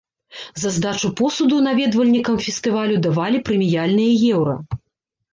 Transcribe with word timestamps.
За 0.61 0.69
здачу 0.75 1.09
посуду 1.19 1.57
наведвальнікам 1.65 2.39
фестывалю 2.45 2.95
давалі 3.07 3.41
прэміяльныя 3.49 4.11
еўра. 4.37 4.55